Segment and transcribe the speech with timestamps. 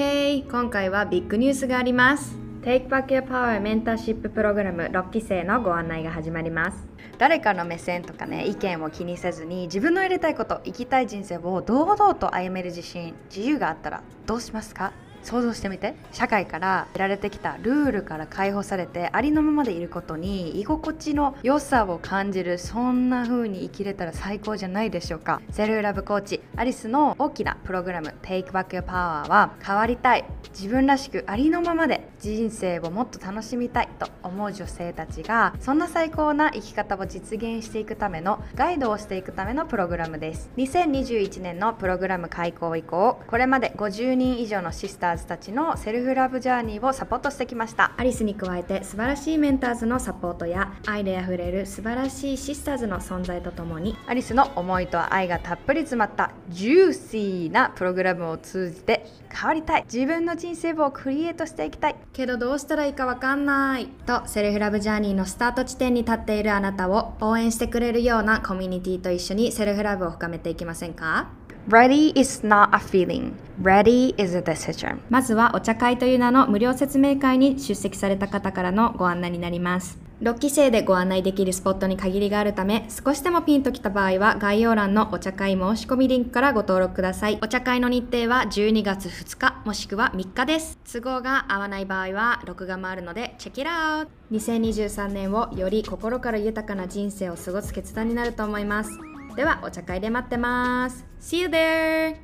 [0.00, 2.36] へいへい今回はビッグニュースがあります。
[2.62, 4.82] Take Back Your Power メンターシッププログラム。
[4.84, 6.86] 6期生のご案内が始まります。
[7.18, 14.92] 誰かの目線とかね意見を気にせずに自分のやりたいこと生きたい人生を堂々と歩める自信自由があったらどうしますか？
[15.28, 15.94] 想像してみて。
[16.12, 25.40] 社会から得られてきたルールから解放されてありのままでいることに居心地の良さを感じるそんな風に生きれたら最高じゃないでしょうか。
[25.50, 30.24] セルフラブコーチアリスの大きなプログラム Take Back Your Power は変わりたい。
[30.50, 40.50] 自分らしくありのままで人生をもっと楽しみたいと思う女性たちがそんな最高な生き方を実現していくためのガイドをしていくためのプログラムです。
[40.56, 47.92] 2021年のプログラム開講以降これまで50人以上のシスターズたちのセルフラブジャーニーをサポートしてきました。
[47.96, 59.84] アリスに加えて素晴らしいメンターズのサポートや愛であふれる素晴らしいシスターズの存在とともにアリスの思いと愛がたっぷり詰まったジューシーなプログラムを通じて変わりたい。
[59.92, 61.96] 自分の人生をクリエイトしていきたい。
[62.12, 71.37] けどどうしたらいいかわかんないとセルフラブジャーニーのスタート地点に立っているあなたを応援してくれるようなコミュニティと一緒にセルフラブを深めていきませんか？
[71.70, 73.34] Ready is not a feeling.
[73.62, 75.00] Ready is a decision.
[75.10, 79.98] まずはお茶会という名の無料説明会に出席された方からのご案内になります。
[80.22, 87.38] 6期生でご案内できるスポットに限りがあるため、少しでもピンときた場合は概要欄のお茶会申し込みリンクからご登録ください。
[87.42, 90.78] お茶会の日程は12月2日もしくは3日です。
[90.90, 99.17] 都合が合わない場合は録画もあるので、チェックイッアウト !2023 年をより心から豊かな人生を過ごす決断になると思います。
[99.38, 101.06] ではお茶会で待ってます。
[101.20, 102.16] See you there!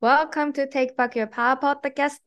[0.00, 2.22] Welcome to Take Back Your Power Podcast!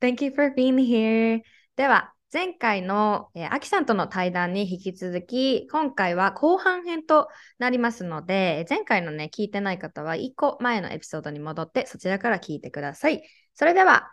[0.00, 1.42] Thank you for being here!
[1.76, 7.28] では、前回の、えー、アキさんとの対談に引き続き、今回は後半編と
[7.60, 13.22] なりますので、前回のね、聞いてない方は1個前のエピソードに戻って、そちらから聞いてください。
[13.54, 14.12] それでは、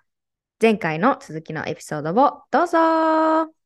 [0.61, 3.60] 前回の続きのエピソードをどうぞ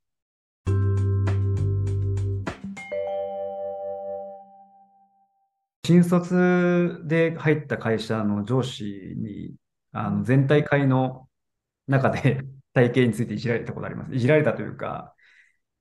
[5.85, 8.83] 新卒で入った会社の上司
[9.17, 9.55] に、
[9.91, 11.29] あの全体会の
[11.87, 14.13] 中で 体型についていじられたことあります。
[14.13, 15.15] いじられたというか、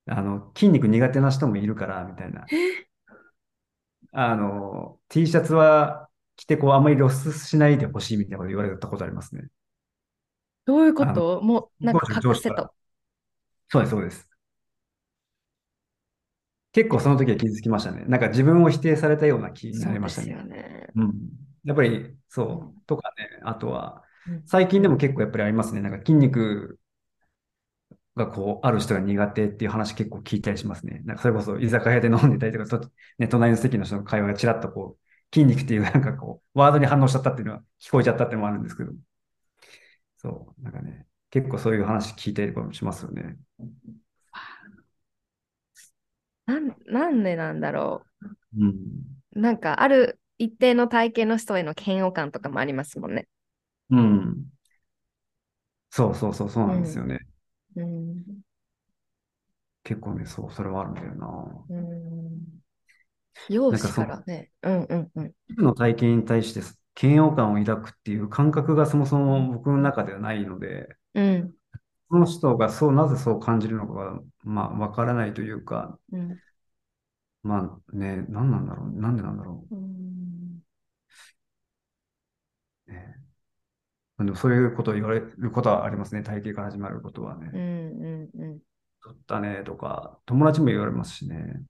[0.06, 2.47] あの、筋肉苦手な人もいるから、みたいな。
[4.12, 9.48] あの、T シャツは着て、こう、あまり露出しないでほしいみたいなこと言われたことありますね。
[10.66, 11.41] どういうこと？
[11.43, 12.75] もう、なんか隠せと。
[13.69, 14.28] そうです、そうです。
[16.74, 18.04] 結構その時は傷つきましたね。
[18.08, 20.36] なんか自分を否定されたような気になりましたね。
[20.38, 20.88] そうですよね。
[20.96, 21.14] うん。
[21.64, 22.80] やっぱり、そう。
[22.86, 24.02] とかね、あとは、
[24.44, 25.80] 最近でも結構やっぱりありますね。
[25.80, 26.80] なんか筋肉
[28.16, 31.02] がこう、ある人が苦手っていう話結構聞いたりしますね。
[31.04, 38.92] なんかそれこそ居酒屋で飲んでたりとか、とね、隣の席の人の会話がちらっとこう、筋肉っていうなんかこう、ワードに反応しちゃったっていうのは聞こえちゃったっていうのもあるんですけど。
[40.16, 40.62] そう。
[40.62, 43.36] なんかね、結構そういう話聞いたりしますよね。
[46.47, 48.03] なん、なんでなんだろ
[48.56, 48.60] う。
[48.65, 49.15] うん。
[49.32, 53.28] なんか、ある一定の体型の人への嫌悪感とかもありますもんね。
[53.91, 54.50] うん。
[55.91, 57.21] そうそうそう、そうなんですよね。
[57.77, 57.84] うん。
[57.84, 58.41] うん、
[59.84, 61.66] 結構ね、そう、それはあるんだよな。
[61.69, 62.61] うん。
[63.49, 64.53] 容姿からね。
[64.62, 65.34] うんうんうん。
[65.49, 66.61] 一部の体験に対して
[67.00, 71.55] 嫌悪感を抱くっていう感覚がそもそも僕の中ではないので、うん。
[72.14, 76.38] その人がそう、なぜそう感じるのかが、まあ、わからないというか、うん、
[77.42, 79.75] まあね、何なんだろう、なんでなんだろう。
[79.75, 80.62] うん
[82.87, 83.16] ね、
[84.19, 87.50] でもそういうことを言われることはありますね、体型から始まることはね。
[87.52, 88.58] うんうんうん。
[89.02, 91.64] 取ったねとか、友達も言われますしね。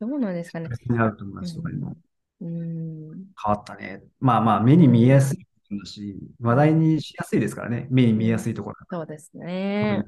[0.00, 0.68] どうなんですかね。
[0.90, 1.96] に会う友達とかにも、
[2.40, 3.10] うん、
[3.44, 4.02] 変わったね。
[4.18, 5.45] まあまあ、目に見えやすい
[5.78, 7.86] だし、話題にしやすいですからね。
[7.90, 8.76] 目に見えやすいところ。
[8.90, 10.04] そうですね。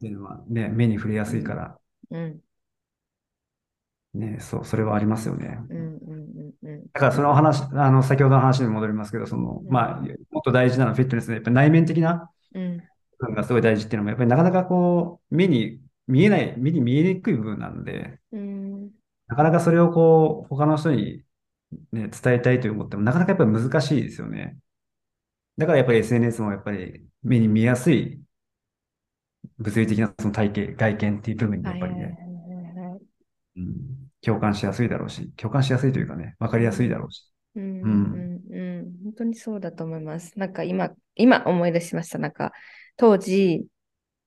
[0.00, 1.78] ていうのはね、目に触れやすいから。
[2.10, 2.40] うん。
[4.14, 5.58] ね、そう、それはありますよね。
[5.68, 6.84] うんうんうんうん。
[6.92, 10.00] だからその話、あの、先ほどの話に戻りますけど、その、まあ、
[10.30, 12.82] もっと大事なのはフィットネスで、やっぱり内面的なうん。
[13.18, 18.90] 部分がすごい大事っていうのも、やっぱりなかなかこう、目に見えない、目に見えにくい部分なんで、うん。
[19.28, 21.24] ななかなかそれをこう、他の人に、
[21.92, 24.58] ね、伝えたいと思っても、なかなかやっぱり難しいですよね。
[25.58, 28.20] だからやっぱり SNS もやっぱり目に見やすい
[29.58, 32.18] 物理的なその体系、外見っていう部分にやっぱりね、
[33.56, 33.74] うん、
[34.20, 37.30] 共感しやすいだろうし、共感しやすいというかね、わかりやすいだろうし。
[37.54, 40.38] うん、うん、うん、本当にそうだと思います。
[40.38, 42.18] なんか今、今思い出しました。
[42.18, 42.52] なんか、
[42.96, 43.66] 当時、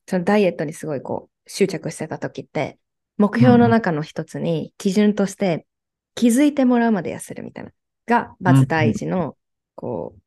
[0.08, 2.80] そのダイエットにすごいこう、執着してた時って、
[3.18, 5.68] 目標の中の一つに基準として
[6.16, 7.72] 気づいてもらうまで痩せるみたいな、
[8.08, 9.38] が、まず第一の、
[9.76, 10.22] こう、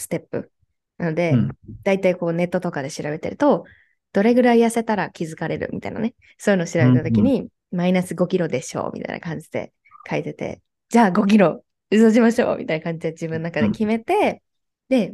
[0.00, 0.50] ステップ。
[0.98, 1.34] なので、
[1.82, 3.64] 大体こうネットとかで調べてると、
[4.12, 9.72] どれぐらい痩せたら気づかれるみたいなね、そういうのを調べたときに、マイナス5キロでしょうみたいな感じで
[10.08, 14.42] 書いてて、じゃあ5キロ嘘しましょうみたいな感じで自分の中で決めて、
[14.88, 15.12] で、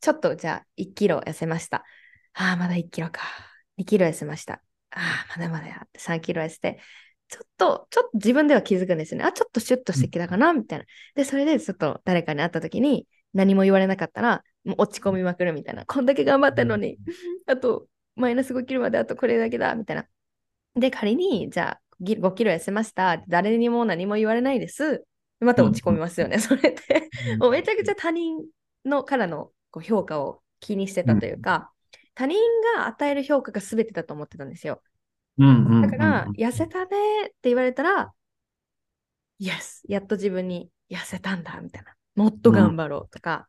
[0.00, 1.84] ちょっとじゃあ1キロ痩せました。
[2.34, 3.22] ああ、まだ1キロか。
[3.76, 4.62] 2キロ痩せました。
[4.90, 6.78] ああ、まだまだやって3キロ痩せて、
[7.28, 9.26] ちょっと、ちょっと自分では気づくんですよね。
[9.26, 10.84] あ、ちょっとシュッとしてきたかなみたいな。
[11.14, 15.84] で、それでちょっと誰かに会った時に何も言われなかったら、もう落ち込みまくるみたいな。
[15.86, 16.98] こんだけ頑張ったのに、
[17.46, 17.86] あと
[18.16, 20.06] マイナス5キロまであとこれだけだ、みたいな。
[20.74, 23.22] で、仮に、じゃあ、5キロ痩せました。
[23.28, 25.04] 誰にも何も言われないです。
[25.40, 27.08] また落ち込みますよね、うん、それって。
[27.38, 28.44] もうめちゃくちゃ他人
[28.84, 32.38] のからのこう評価を気にしてたというか、うん、他人
[32.76, 34.82] が与える評価が全てだと思ってたんですよ。
[35.38, 38.12] だから、痩せたねって言われたら、
[39.40, 39.82] Yes!
[39.88, 41.94] やっと自分に痩せたんだ、みたいな。
[42.18, 43.48] もっと頑張ろうとか、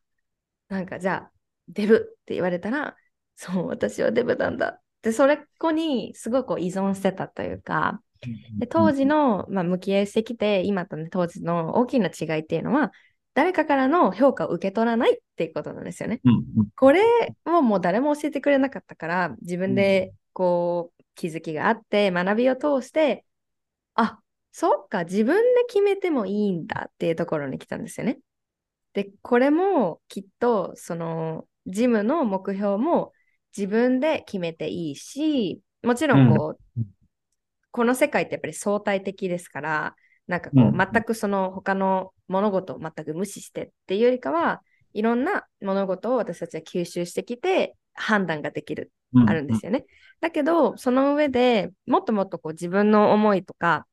[0.69, 1.31] うん、なんかじゃあ、
[1.69, 2.95] デブって言われたら、
[3.36, 4.80] そう、私はデブなんだ。
[5.01, 8.01] で、それこにすごく依存してたというか、
[8.60, 12.92] で当時の、まあ、向き合いしてきて、今とね、当時の大きな違いっていうのは、
[13.33, 16.19] 誰かからの評価を受け取らないっていうことなんですよね。
[16.24, 17.01] うんうん、これ
[17.45, 23.25] をもう誰も教えてくれなかったから、自分でこう気づきがあって、学びを通して、
[23.95, 24.19] あ
[24.51, 28.19] そっか、自分で決めてもいいんだっていうところに来たんですよね。
[28.94, 33.14] で、これもきっと、その、ジムの目標も
[33.56, 36.86] 自分で決めていいし、もちろんこう、うん、
[37.72, 39.96] この世界ってやっぱり相対的ですから、
[40.28, 44.62] なんかこう、うん、全くその他の物事を全く無視してっていうよりかは、
[44.94, 49.86] いろんな物事を私たちは吸収してきて判断ができる、うん、あるんですよね。
[50.22, 53.86] だけど、その上でもっともっとこう自分の思いとか、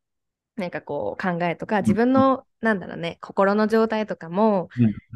[0.56, 4.68] なんかこう考えとか、自分の、なんだろうね、心の状態とかも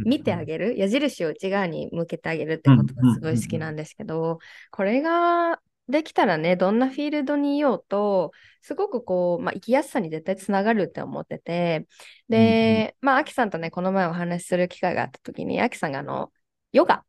[0.04, 4.38] 見てあげる、矢印を内側に向けてあげるってことがすごい好きなんですけど、
[4.70, 8.32] これができたらね、どんなフィールドにいようと、
[8.62, 11.86] すごくこう、まあ、生きやすさに絶対つながるって思ってて、
[12.28, 16.32] で、まあ、アキさんとね、この前お話しする機会があった時に、アキさんがあの、
[16.72, 17.04] ヨガ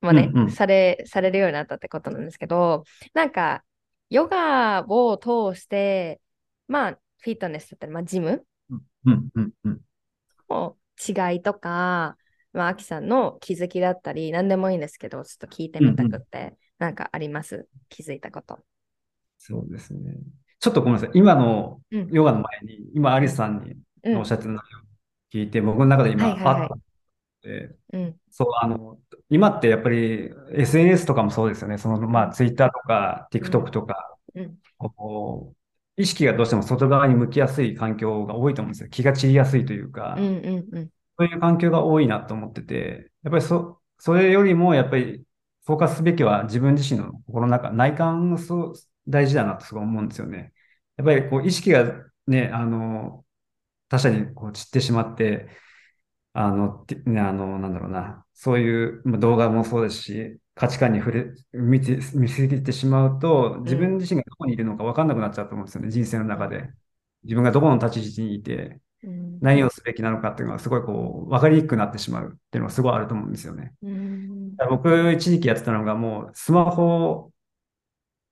[0.00, 2.84] もね、うんうん、され、されるようになったってことなんですけど、
[3.14, 3.64] なんか、
[4.10, 6.20] ヨガを通して、
[6.68, 8.44] まあ、フィットネスだったり、まあ、ジム？
[10.48, 10.76] の
[11.08, 12.16] 違いとか、
[12.52, 17.68] まあ、アキさんの気づきだったり、何でもいいんですけど、ちょっと聞いてみたくって、うんうん、なんかあります？
[17.88, 18.58] 気づいたこと。
[19.38, 20.14] そうですね。
[20.58, 21.10] ちょっとごめんなさい。
[21.14, 23.62] 今のヨガの前に、うん、今、アリスさん
[24.04, 24.82] におっしゃってた内容を
[25.32, 26.80] 聞いて、うん、僕の中で今、はいはいはい、パッと、
[27.94, 28.98] うん、そう、あの、
[29.30, 31.78] 今ってやっぱり SNS とかもそうですよね。
[31.78, 35.56] その、まあ、Twitter とか TikTok とか、うん、こう
[36.00, 38.88] 意識がどうしても外側に向きやすい環境が多いと思うんですよ。
[38.88, 45.24] 気が散りやすいというか、うんうんうん、そういう環境が多いなと思ってて、やっぱりそ、それよりもやっぱり
[45.66, 48.74] フォーカスすべきは自分自身の心の中、内観そう
[49.06, 50.52] 大事だなとすごい思うんですよね。
[50.96, 53.24] やっぱりこう意識がね、あの、
[53.88, 55.48] 他者にこう散ってしまって、
[56.40, 66.70] あの、ね、あの、なんだろうな、そういう動画もそうですし、価値観に触れ、見て、見せてしまうと、自分自身がどこにいるのか分かんなくなっちゃうと思うんですよね、人生の中で。
[67.24, 68.80] 自分がどこの立ち位置にいて、
[69.40, 73.74] 何をすべきなのかっていうのがすごいこう、分かりにくくなってしまうっていうのがすごいあると思うんですよね。
[74.70, 77.30] 僕、一時期やってたのがもう、スマホ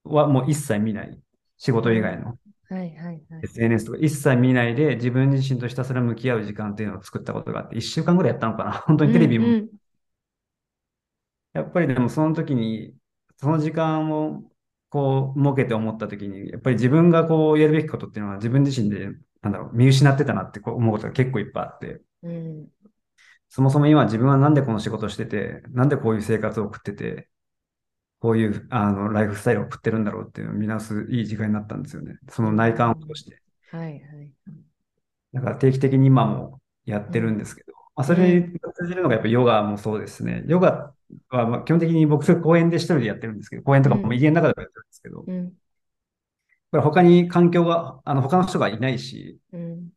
[0.05, 1.19] はもう一切見ない。
[1.59, 2.38] 仕事以外の。
[2.69, 8.73] はいはいはい、SNS とか一切見ないで自分自身とひたすら向き合う時間っていうのを作ったことがあって、一週間ぐらいやったのかな。
[8.87, 9.47] 本当にテレビも。
[9.47, 9.69] うんうん、
[11.55, 12.95] やっぱりでもその時に、
[13.39, 14.43] その時間を
[14.91, 19.11] こう設けて思った時に、やっぱり自分がこうやるべきことっていうのは自分自身で、
[19.43, 22.03] なんだろう、見失ってたなってこう思うことが結構いっぱいあって。
[22.23, 22.69] うん、
[23.49, 27.29] そもそも今自分はなんでこの仕事をしてて、なんでこういう生活を送ってて、
[28.21, 32.19] こういうあのライフスタイルを送ってるんだろうっていうのを見直すいい時間になったんですよね。
[32.31, 33.41] その内観を通して。
[33.71, 34.01] はいはい。
[35.33, 40.43] だから定期的に今もやってるんですけど、まあ、それに通じるのがやっぱヨガもそうですね。
[40.47, 40.93] ヨガ
[41.29, 45.53] はまあ基本的に僕公園で一人でやってるんですけど、公園とかも家の中でもやってるんですけど、うん、
[46.71, 49.89] これ他に環境が、あの他の人がいないし、うん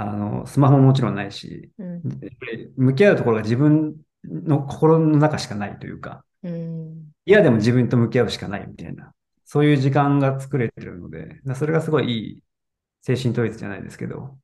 [0.00, 2.02] あの、スマホももちろんないし、うん。
[2.76, 7.07] 向き合うところが自分の心の中しかないというか、うん。
[7.28, 12.42] 嫌でも自分と向き合うしかないみたいな、そういう時間が作れてるので、それがすごいいい
[13.02, 14.38] 精神統一じゃないですけど、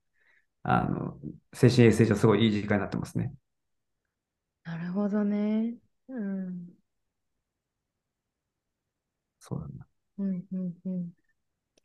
[0.65, 1.19] あの、
[1.55, 3.35] 精神衛生上すごいいい時間になってますね。
[4.65, 5.77] なるほどね。
[6.09, 6.75] うん。
[9.39, 9.87] そうだな。
[10.19, 10.45] うん。
[10.53, 10.75] うん。
[10.85, 11.13] うん。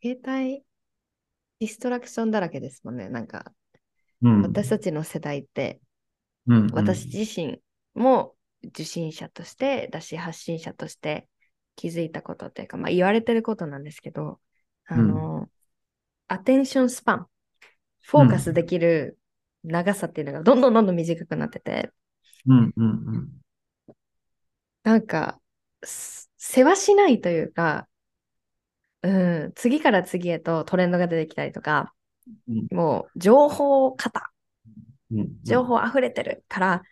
[0.03, 0.63] 携帯、
[1.59, 3.09] ディストラクションだらけですもんね。
[3.09, 3.53] なんか、
[4.21, 4.41] うん。
[4.41, 5.81] 私たちの世代って、
[6.47, 7.61] うんうん私自身
[7.95, 11.27] も受信者としてだし発信者として
[11.75, 14.39] 気づいたことっていうか、まあ、言われてることなんですけど
[14.87, 15.47] あの、
[16.27, 17.27] アテンションスパン。
[18.01, 19.19] フォーカスできる
[19.63, 21.91] 長さっていうのがどんどんどんどん短くなってて、
[22.47, 23.29] うんうんうん。
[24.83, 25.39] なんか
[25.83, 27.87] す世話しないというか、
[29.03, 31.93] うん、次から次へとトレンドが出てきたりとか
[32.47, 32.75] うん。
[32.75, 34.31] もう情報型
[35.11, 35.29] うん。
[35.43, 36.83] 情報溢れてるから、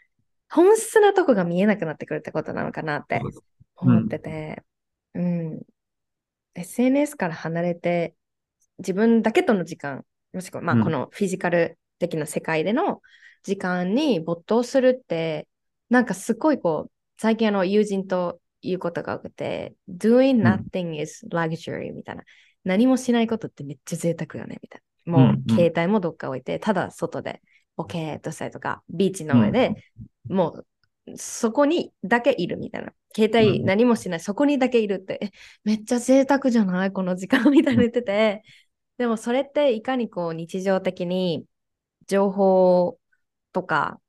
[0.49, 3.21] 本質なとこが見えなくなってくるってことなのかなって
[3.75, 4.63] 思ってて、
[5.13, 5.61] うん。
[6.55, 8.15] SNS から離れて、
[8.79, 13.01] 自分だけとの時間、もしくは、まあ、うんこのフィジカル的な世界での
[13.43, 15.47] 時間に没頭するって、
[15.89, 22.23] なんかすごいこう、最近あの友人と言うことが多くて、doing ん nothing is luxury みたいな。
[22.63, 25.13] 何もしないことってめっちゃ贅沢よね、みたいな。
[25.13, 27.41] もうんううん携帯もどっか置いて、ただ外で
[27.75, 29.75] ボケーっとしたりとか、ビーチの上で、
[30.29, 30.63] も
[31.07, 32.93] うそこにだけいるみたいな。
[33.15, 35.31] 携帯うん何もしない、そこにだけいるって、え
[35.63, 36.91] めっちゃ贅沢じゃない？
[36.91, 37.49] この時間？
[37.51, 38.43] みたいに言ってて。
[38.97, 41.45] でもそれっていかにこう日常的に
[42.07, 42.99] 情報
[43.53, 43.99] とか、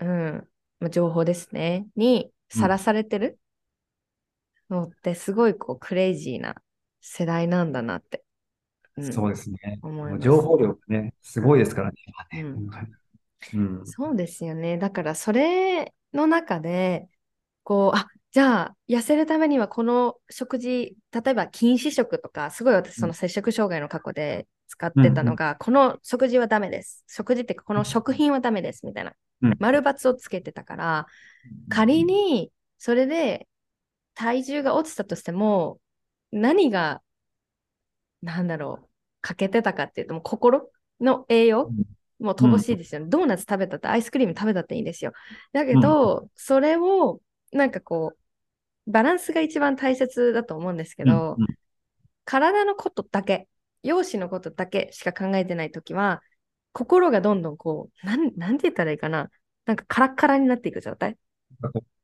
[0.00, 0.48] うん、
[0.80, 3.38] まあ情報ですね、にさらされてる
[4.70, 6.54] のってすごいこうクレイジーな
[7.00, 8.22] 世代なんだなって。
[8.96, 9.12] うん。
[9.12, 9.58] そうですね。
[10.20, 11.96] 情報量がね、すごいですからね。
[12.42, 12.70] うん
[13.52, 13.82] うん。
[13.84, 14.78] そうですよね。
[14.78, 17.08] だからそれの中で、
[17.64, 27.04] こう、あじゃあ痩せるためにはこの食事、例えば禁止食とか、すごい私その摂食障害の過去で使ってたのが、この食事はダメです。
[27.08, 29.56] 食事っていうかこの食品はダメですみたいなうん。
[29.58, 31.06] 丸×をつけてたから、
[31.68, 33.48] 仮にそれで
[34.14, 35.80] 体重が落ちたとしても、
[36.32, 37.02] 何が、
[38.22, 38.88] なんだろう、
[39.22, 41.74] 欠けてたかっていうと、もう心の栄養、
[42.18, 43.06] もう乏しいですよね。
[43.08, 45.12] ドーナツ食べたって、アイスクリーム食べたっていいんですよ。
[45.52, 47.20] だけど、それを、
[47.52, 48.14] なんかこ
[48.86, 51.46] う、バランスが一番大切だと思うんですけど、うん
[52.30, 53.48] 体のことだけ、
[53.82, 56.22] 容姿のことだけしか考えてないときは、
[56.72, 59.30] 心がどんどんこう、なん、なんて言ったらいいかな。
[59.64, 61.16] なんかカラッカラになっていく状態。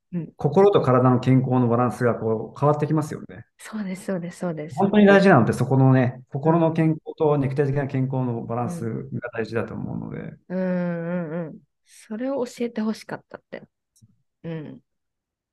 [0.45, 3.47] 心と体の健康のバランスがこう変わってきますよね。
[3.57, 4.77] そうです、そうです、そうです。
[4.77, 10.37] 本当に大事なのってそこのね、心の健康と肉体的な健康のバランスが大事だと思うので。
[10.51, 11.59] うんうんうん。
[11.87, 13.63] それを教えてほしかったって。
[14.43, 14.81] うん。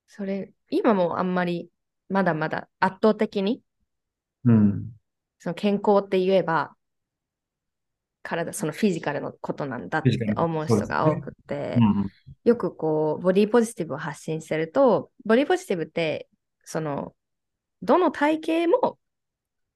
[0.07, 1.69] それ、今もあんまり、
[2.09, 3.61] まだまだ圧倒的に、
[4.43, 4.91] うん。
[5.39, 6.75] その健康って言えば、
[8.23, 12.09] 体、そのフィジカルのことなんだって思う人が多くて、うん
[12.43, 16.27] よくこう、ボディポジティブを発信してると、ボディポジティブって、
[16.65, 17.13] その、
[17.81, 18.97] どの体型も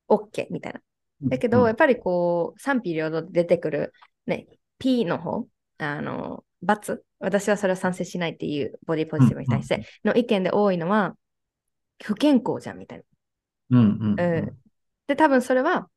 [0.08, 0.82] OK みたいな。
[1.30, 3.94] だけど、やっぱりこう、賛否両論で出てくる、
[4.25, 4.48] ね、
[4.80, 5.48] P の方、
[5.78, 11.16] あの、×、私はそれを賛成しないっていうボディポジティブに対しての意見で多いのは、
[12.04, 13.04] 不健康じゃんみたい
[13.70, 14.24] うんうんな。
[14.24, 14.58] うん。
[15.08, 15.88] で、多分それは、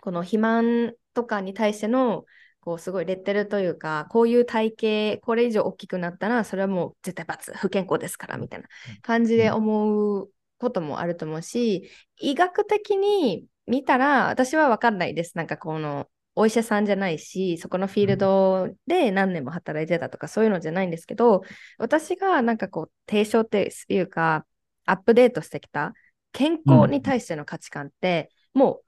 [0.00, 2.24] この肥満とかに対しての、
[2.60, 4.74] こう、すごいレッテルというか、こういう体
[5.16, 8.68] 型、これ以上大きくなったら、それはもう絶対×、不健康ですから、みたいな
[9.02, 15.36] 感じで思うこともあると思うし、医学的に見たら、私は分かんないです。
[15.36, 21.42] なんかこの、お医者さんじゃないし、そこのフィールドで何年も働いてたとかそういうのじゃないんですけど、
[21.78, 24.44] 私がなんかこう提唱っていうか、
[24.84, 25.94] アップデートしてきた
[26.32, 28.84] 健康に対しての価値観って、もう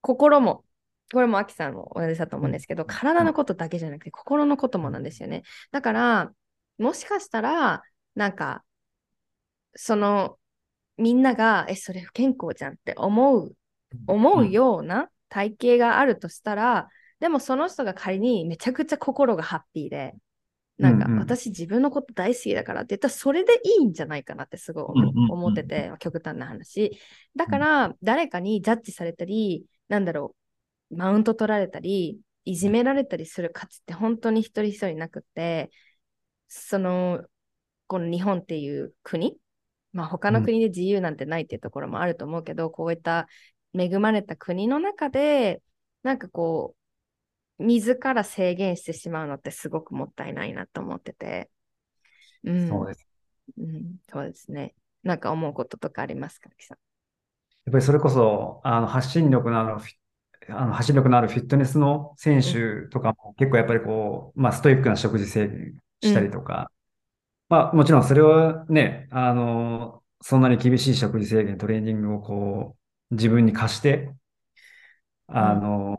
[0.00, 0.64] 心も、
[1.12, 5.42] これもアキさんも同じだと思うんですけど、体のことだけじゃなくて心のこともなんですよね。
[5.70, 6.32] だから、
[6.78, 7.82] もしかしたら、
[8.14, 8.64] なんか、
[9.74, 10.38] その、
[10.96, 13.56] みんなが、え、それ不健康じゃんって思う、
[14.06, 16.88] 思うような体型があるとしたら、
[17.20, 20.14] でもその人が仮にめちゃくちゃ心がハッピーで、
[20.78, 21.18] なんかうんうん。
[21.20, 24.84] 私自分のこと大好きだからって言ったらそれでいいんじゃないかなってすごい
[25.30, 26.98] 思ってて、極端な話。
[27.34, 30.45] だから誰かにジャッジされたり、なんだろう、
[30.90, 35.70] マウント取られたり、いじめられたりする価値って本当に一人一人なくって、
[36.48, 37.24] その、
[37.88, 39.36] この日本っていう国、
[39.92, 43.26] まあ他の国で自由なんてないっていうところもあると思うけど、こういった
[43.76, 45.62] 恵まれた国の中で、
[46.02, 46.76] なんかこ
[47.58, 51.50] う、自ら制限してしまうのってすごくもったいないなと思ってて。
[52.44, 53.08] うん、そうです。
[53.58, 54.74] うん、そうですね。
[55.02, 56.78] なんか思うこととかありますか、さん？
[57.64, 59.92] やっぱりそれこそ、あの、発信力のあるフィ、
[60.48, 66.70] あの、発信力のあるフィットネスの選手とかも結構やっぱりこう、まあ、ストイックな食事制限したりとか、
[67.48, 72.76] まあ、もちろんそれはね、あの、そんなに厳しい食事制限、トレーニングをこ
[73.10, 74.12] う、自分に課して、
[75.28, 75.98] あの、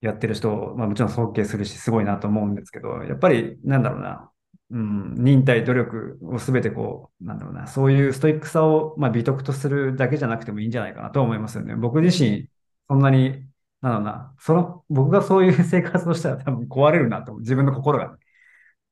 [0.00, 4.30] やってる人を、まあもちろん尊敬するし、すごいなと思うんですけど、やっぱり、なんだろうな、
[4.70, 11.74] うん、忍耐、努力をすべてこう、なんだろうな、そういうストイックさを、まあ、美徳とするだけじゃなくてもいいんじゃないかなと思いますよね。
[11.76, 12.48] 僕自身、
[12.88, 13.44] そんなに、
[13.80, 18.16] なんだろうな、その、僕がそういう 生活をしたら多分壊れるなと思う、自分の心が。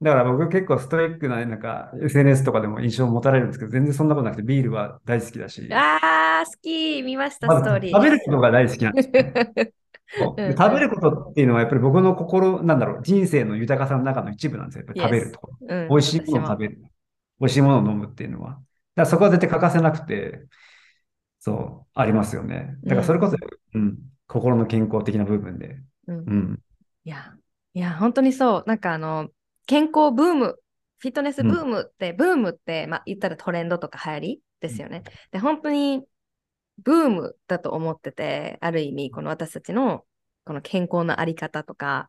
[0.01, 7.93] だから僕結構ストイックな、なんか SNS とかでも印象を持たれるんですけど、全然そんなことなくてビールは大好きだし、あー、好き見ました、まずストーリー。
[7.93, 9.33] 食べることが大好きなんですね。
[10.17, 10.37] 食
[10.75, 14.85] べることっていうのはやっぱり僕の心、なんだろう、人生の豊かさの中の一部なんですよ。
[14.87, 15.57] やっぱり食べるところ。
[15.69, 16.79] うん美味しいものを食べる。
[17.41, 18.51] 美味しいものを飲むっていうのは。
[18.51, 18.63] だか
[18.95, 20.47] らそこは絶対欠かせなくて、
[21.41, 22.77] そう、ありますよね。
[22.85, 23.37] だからそれこそ、
[23.75, 25.81] うん、心の健康的な部分で。
[26.07, 26.61] うんうん。
[27.05, 27.35] いや、
[27.75, 28.65] いや、本当にそう。
[28.67, 29.29] なんかあの、
[29.67, 30.59] 健康ブーム、
[30.99, 35.03] フィットネスブームって、ブームって、まあ言ったらトレンドとか流行りですよね。
[35.31, 36.05] で、本当に
[36.79, 40.05] ブームだと思ってて、ある意味、この私たちの
[40.45, 42.09] この健康のあり方とか、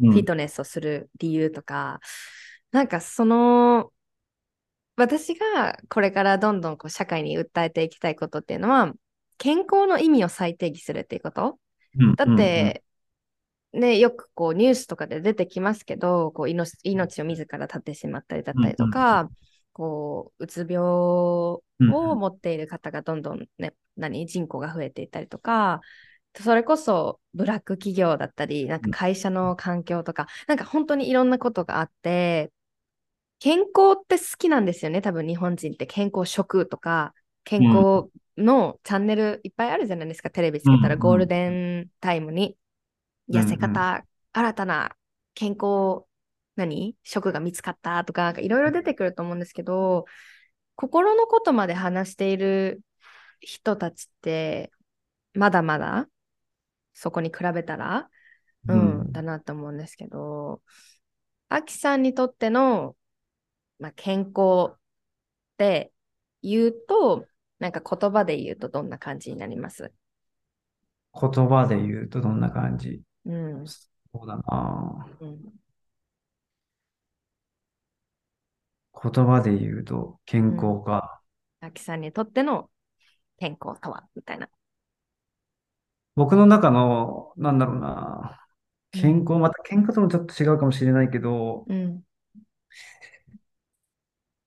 [0.00, 2.00] うんフィットネスをする理由とか、
[2.70, 3.92] なんかその、
[4.96, 8.92] 私がこれからどんどんこう社会に訴えていきたいことっていうのは、
[9.38, 11.58] 健康の意味を再定義するっていうこと？
[11.98, 12.82] うんだって、
[13.72, 19.28] ね、よくこうニュースとかで出てきますけど、こう命命を自ら絶ってしまったりだったりとか、
[19.72, 22.18] こううつ病をうんうん。
[22.18, 24.24] 持っている方がどんどんね、何？
[24.26, 25.80] 人口が増えていったりとか、
[26.40, 32.50] それこそブラック企業だったり、なんか会社の環境とか、なんか本当にいろんなことがあって、
[33.38, 35.84] 健康って好きなんですよね、多分日本人って。
[35.84, 37.12] 健康食とか、
[37.44, 42.56] 健康のチャンネルいっぱいあるじゃないですか、テレビつけたらうんゴールデンタイムに。
[43.28, 43.58] 痩せうん。
[43.58, 44.96] 方、新たな
[45.34, 46.04] 健康、
[46.54, 46.96] 何？
[47.02, 50.04] 食が見つかったとか、いろいろ出てくると思うんですけど、
[50.76, 52.82] 心のことまで話している
[53.40, 54.70] 人たちって、
[55.34, 56.08] まだまだ
[56.94, 58.08] そこに比べたら、
[58.68, 60.62] ううんん、だなと思うんですけど、
[61.48, 62.96] アキさんにとっての、
[63.78, 64.78] まあ、健康っ
[65.56, 65.92] て
[66.42, 67.26] 言うと、
[67.58, 69.92] なんか言葉で言うとどんな感じになります？
[71.18, 73.02] 言葉で言うとどんな感じ？
[73.24, 73.66] うん。
[73.66, 75.06] そうだな。
[75.20, 75.38] うん。
[79.02, 81.20] 言葉で言うと健康か。
[81.60, 82.70] アキさんにとっての
[83.38, 84.04] 健康とは？
[84.14, 84.48] みたいな。
[86.14, 88.40] 僕の中の、なんだろうな。
[88.92, 92.02] 健康、うんまた健康ともちょっと違うかもしれないけど、うん。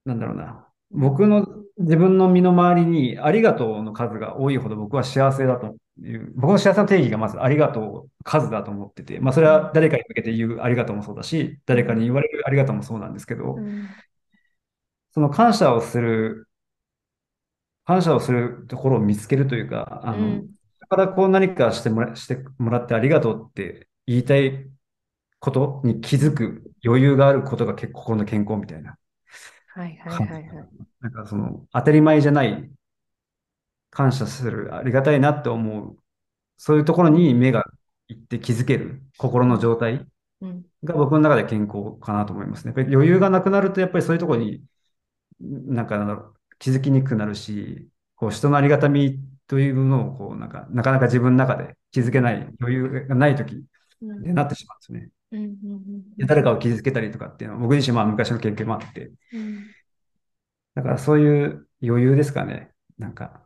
[0.06, 0.69] なんだろうな。
[0.92, 1.48] 僕の
[1.78, 13.88] 自分の身の回りにありがとうの数が多いほど僕は幸せだという、僕の幸せの定義がまずありがとう数だと思ってて、まあそれは誰かに向けて言うありがとうもそうだし、誰かに言われるありがとうもそうなんですけど、うん。
[15.12, 16.48] その感謝をする、
[17.86, 20.50] 感謝をするところを見つけるというか、あの、うん
[20.90, 24.68] だからこう何かしてもら、してもらってありがとうって言いたい
[25.40, 28.98] ことに気づく余裕があることが結構心の健康みたいな。
[29.74, 30.68] はいはいはいはい。
[31.02, 32.70] なんかその当たり前じゃない
[33.92, 35.98] 感謝する、ありがたいなって思う、
[36.58, 37.66] そういうところに目が
[38.08, 40.06] 行って気づける心の状態
[40.42, 40.66] うん。
[40.84, 42.70] が僕の中で健康かなと思いますね。
[42.70, 44.64] やっぱり余裕がなくなるとやっぱりそういうところに
[45.40, 53.64] なんか気づきにくくなるし、こう人のありがたみというのをこうなんかなかなか自分の中で気づけない余裕がない時
[54.02, 55.12] うんでなってしまうんですね。
[55.32, 59.66] うんうんで誰かを傷つけたりとかっていうのは僕自身まあ昔の経験もあって、うん
[60.76, 62.72] だからそういう余裕ですかね。
[62.98, 63.42] なんか、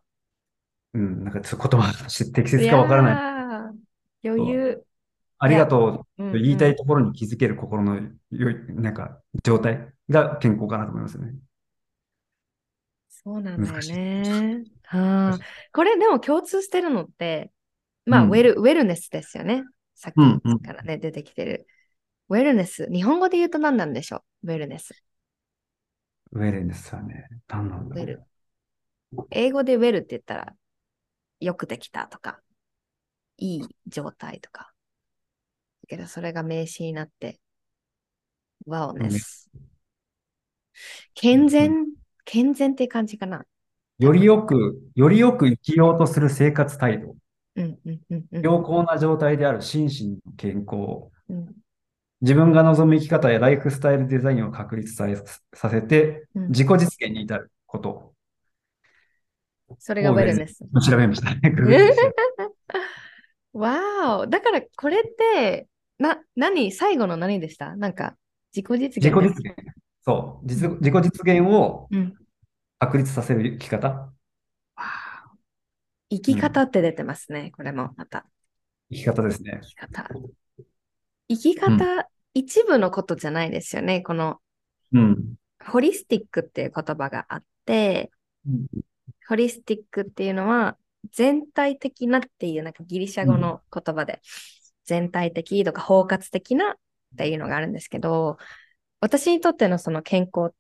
[0.94, 3.72] うん、なんかちょっと言葉として適切かわからな
[4.24, 4.28] い。
[4.28, 4.84] い余裕。
[5.40, 11.34] ありがとううんと言いたいところに気づける心のよい、なんか状態が健康かなと思いますね。
[13.10, 14.64] そうなんだよね。
[14.84, 15.40] はあ、
[15.74, 17.52] これでも共通してるのって、
[18.06, 19.64] まあ、うんウェル、ウェルネスですよね。
[19.96, 21.68] さっうんうんきからね、出てきてる。
[22.30, 22.90] ウェルネス。
[22.92, 24.52] 日本語で言うと何なんでしょう？
[24.52, 25.04] ウェルネス。
[26.32, 29.28] ウェルネスはね、何なんだろう。
[29.30, 30.56] 英語でウェルって言ったら、
[31.40, 32.42] よくできたとか、
[33.38, 34.74] いい状態とか。
[35.84, 37.40] だけど、それが名詞になって、
[38.66, 39.52] ワオネス。
[41.14, 41.86] 健全、
[42.26, 43.46] 健全って感じかな。
[44.00, 47.16] よりよく、よりよく生きようとする生活態度。
[47.56, 48.42] うんうんうんうん。
[48.42, 51.10] 良好な状態である心身の健康。
[51.30, 51.54] うん
[52.22, 55.06] 自分が望む生き方やライフスタイルデザインを確立さ
[55.54, 58.14] させて、うん自己実現に至ること
[59.78, 60.64] それがウェルネス。
[60.74, 61.42] を調べましたね。
[63.52, 64.28] わーお。
[64.28, 65.68] だからこれって、
[66.00, 67.76] な、何最後の何でした？
[67.76, 68.16] なんか、
[68.56, 69.56] 自己実現自己実現。
[70.06, 70.48] そう。
[70.48, 72.14] 実自己実現をうん。
[72.80, 74.13] 確立させる生き方。
[76.14, 77.52] 生き方って出てますね。
[77.56, 78.26] これもまた。
[78.92, 79.68] 生き方ですね生。
[79.68, 80.10] き方。
[81.28, 84.02] 生き方、一部のことじゃないですよね。
[84.02, 84.40] この、
[84.94, 85.36] うん。
[85.66, 88.12] ホリスティックっていう言葉があって、
[89.28, 90.78] ホリスティックっていうのは、
[91.12, 94.22] 全体的なっていう、なんかギリシャ語の言葉で、
[94.86, 96.76] 全体的とか包括的なっ
[97.18, 98.38] ていうのがあるんですけど、
[99.00, 100.56] 私にとってのその健康って、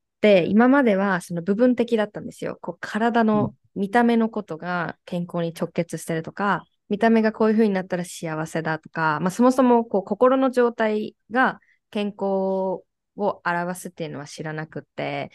[0.48, 2.58] 今まではその部分的だったんですよ。
[2.62, 11.60] こう体の見た目のことが健康に直結してるとか、見た目がこういう風になったら幸せだとか、まあ、そもそもこう心の状態が
[11.90, 15.32] 健康を表すっていうのは知らなくって、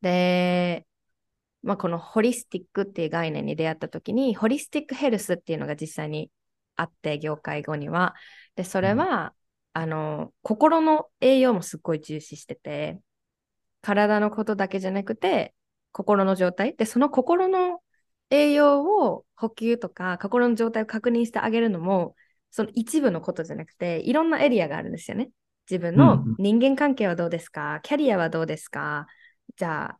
[0.00, 0.86] で、
[1.62, 6.30] まあ、このホリスティックっていう概念に出会った時に、ホリスティックヘルスっていうのが実際に
[6.76, 8.14] あって、業界語には。
[8.56, 9.34] で、それは、
[9.72, 13.00] あの、心の栄養もすっごい重視してて、
[13.82, 15.54] 体のことだけじゃなくて、
[15.92, 16.74] 心の状態。
[16.74, 17.80] で、その心の
[18.30, 22.16] 栄養を補給とか、心の状態を確認してあげるのも、
[22.50, 25.30] その一部のことじゃなくて、いろんなエリアがあるんですよね。
[25.70, 26.36] 自分のうんうん。
[26.38, 27.80] 人間関係はどうですか？
[27.82, 29.06] キャリアはどうですか？
[29.56, 29.98] じゃあ、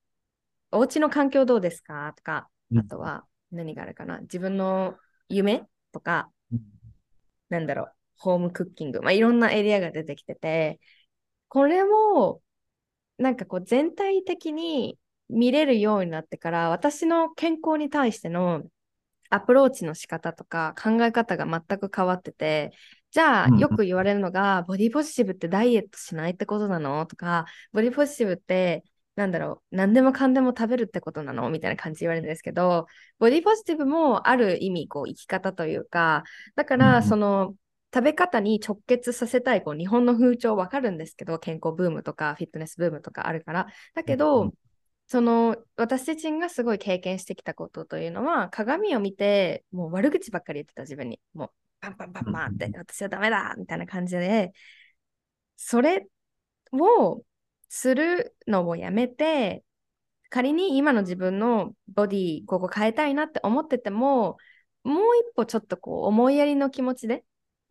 [0.70, 2.14] お家の環境どうですか？
[2.16, 2.78] とか、うん。
[2.78, 4.20] あとは何があるかな？
[4.20, 4.96] 自分の
[5.28, 6.30] 夢とか、
[7.48, 10.80] なんだろう、ホームクッキング、まあ、いろんなエリアが出てきてて、
[11.48, 12.40] これを
[13.22, 14.98] なんかこう全体的に
[15.30, 18.62] 見れるようになってから、私の健康に対しての
[19.30, 22.72] アプローチの仕方とか考え方が全く変わってて、
[23.10, 23.58] じゃあうんうん。
[23.60, 27.06] よく言われるのが、ボディポジティブってダイエットしないってことなの？
[27.06, 31.48] とか、ボディポジティブってなんだろう、何でもかんでも食べるってことなの？
[31.50, 32.86] みたいな感じで言われるんですけど、
[33.18, 36.24] ボディポジティブもある意味、こう、生き方というか、
[36.56, 37.02] だから、うんうん。
[37.08, 37.54] その、
[37.94, 43.66] 食べ方に直結させたい、こう、日本の風潮わかるんですけど、健康ブームとか、フィットネスブームとかあるから。
[43.94, 44.52] だけうどん、
[45.08, 51.20] その、私自身がすごい経験してきたことというのは、鏡を見て、もう悪口ばっかり言ってた自分に。
[51.34, 51.50] もう、
[51.80, 54.52] パンパンパンパンって、私はダメだみたいな感じで、
[55.56, 56.06] それ
[56.72, 57.22] を
[57.68, 59.64] するのをやめて、
[60.30, 64.38] 仮に今の自分のボディ、ここ変えたいなって思ってても、
[64.82, 67.24] もう一歩ちょっとこう思いやりの気持ちで、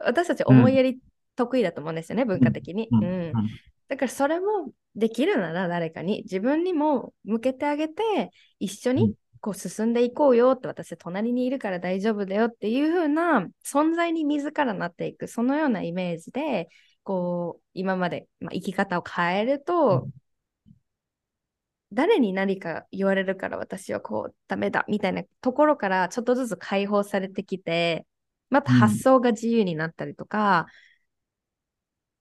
[0.06, 1.00] 私たち思いやり
[1.36, 2.88] 得意だと思うんですよね、文化的に。
[2.92, 3.04] うん。
[3.04, 3.34] うん。
[3.88, 8.98] だからそれもできるなら誰かに自分にも向けてあげて、一緒うん。
[8.98, 16.70] にこう進んでいこうよって私隣にいるから大丈夫だよっていう風な存在に自らなっていく、そのようなイメージで、
[17.04, 20.08] こう今まで、まあ、生き方を変えると、
[21.92, 28.06] 誰に何か言われるから私はこうダメだみたいなところからちょっとずつ解放されてきて、
[28.52, 30.68] また発想が自由になったりとか、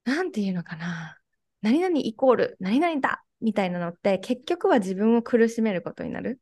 [0.05, 1.19] なんていうのかな。
[1.61, 6.41] 何々イコール何々だみたいなのって結局は自分を苦しめることになる。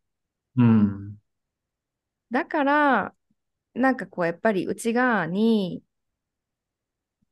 [0.57, 1.19] うん。
[2.31, 3.15] だから、
[3.75, 5.83] なんかこうやっぱり内側に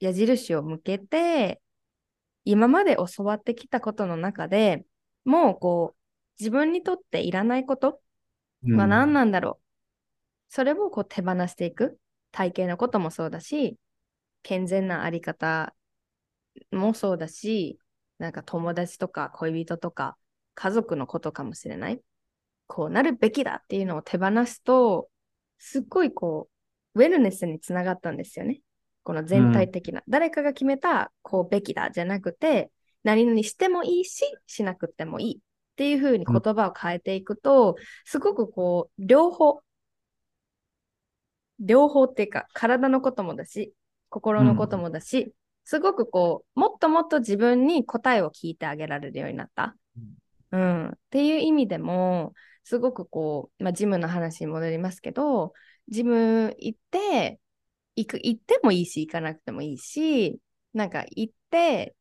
[0.00, 1.60] 矢印を向けて、
[2.44, 4.86] 今まで教わってきたことの中で
[5.24, 6.00] もうこう
[6.38, 8.00] 自分にとっていらないこと
[8.64, 9.64] うんは何なんだろう。
[10.48, 11.98] それをこう手放していく。
[12.36, 13.78] 体型のこともそうだし、
[14.42, 15.74] 健全なあり方
[16.70, 17.78] もそうだし、
[18.18, 20.18] なんか友達とか恋人とか
[20.54, 22.00] 家族のことかもしれない。
[22.66, 25.08] こうなるべきだっていうのを手放すと、
[25.56, 26.50] すっごいこ
[26.94, 28.60] う、ウェルネスにつながったんですよね。
[29.02, 30.02] この全体的な。
[30.06, 32.70] 誰かが決めた、こうべきだじゃなくて、
[33.02, 35.40] 何々してもいいし、しなくてもいいっ
[35.76, 39.62] ていう風に言葉を変えていくと、すごくこう、両方、
[41.60, 43.72] 両方っていうか、体のこともだし、
[44.08, 45.32] 心のこともだし、
[45.64, 49.76] すごくこう、もっともっと自分に答えを聞いてあげられるようになった。
[50.52, 50.88] うん。
[50.88, 55.52] っていう意味でも、すごくこう、まあ、ジムの話に戻りますけど、
[55.88, 57.40] ジム行って、
[57.96, 60.40] 行く、行ってもいいし、行かなくてもいいし、
[60.72, 61.96] なんか行って、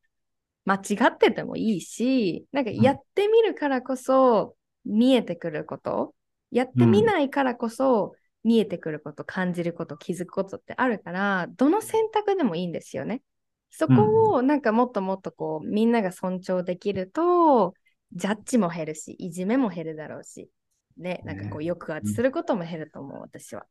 [0.65, 6.13] 間違っててもいいし、なんかやってみるからこそ見えてくること、
[6.52, 8.13] やってみないからこそ
[8.45, 13.23] 見えてくること、感じること、気づくことってあるから、どの選択でもいいんですよね。
[13.71, 17.73] そこをなんかもっともっとこう、みんなが尊重できると、
[18.13, 20.49] ジャッジも減るし、いじめも減るだろうし、
[20.97, 23.65] ね、なんかこう、ね抑圧することも減ると思う、私は。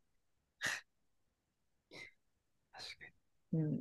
[2.72, 3.14] 確か
[3.52, 3.80] うん。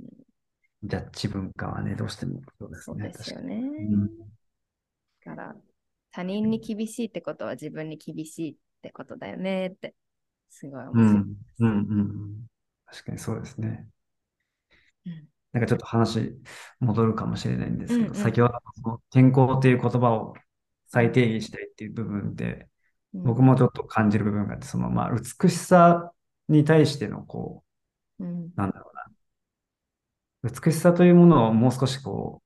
[0.84, 3.10] ジャッジ文化はね、どうしてもそうですそうね。
[3.10, 3.56] ですよね。
[3.62, 4.10] 確かにうん
[5.26, 5.56] だから、
[6.12, 9.96] 他人に厳しいってことは自分に厳しいってことだよねって、
[10.54, 11.24] すごいうん、面白い。
[11.24, 12.48] うん、うんうん。
[12.86, 13.88] 確かにそうですね。
[15.06, 16.36] うんなんかちょっと話
[16.80, 20.34] 戻るかもしれないんですけど、うんうん先ほど健康という言葉を
[20.88, 22.68] 再定義したいっていう部分で、
[23.14, 26.12] うん僕もちょっと感じる部分があって、そのまあ美しさ
[26.50, 27.64] に対してのこ
[28.20, 28.96] うんう、なんだろう
[30.44, 30.52] な。
[30.52, 32.42] 美しさというものをもう少しこ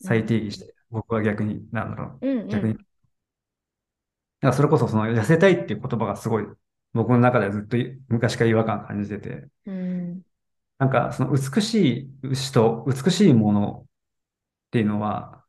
[0.00, 2.28] う、再定義して、僕は逆に、なんだろう。
[2.28, 2.74] うんうん逆に。
[2.74, 2.86] だか
[4.48, 6.44] らそれこそその痩せたいっていう言葉がすごい
[6.94, 7.76] 僕の中ではずっと
[8.08, 10.22] 昔から違和感感じてて、うん。
[10.78, 13.86] なんかその美しい牛と美しいものっ
[14.70, 15.44] ていうのは、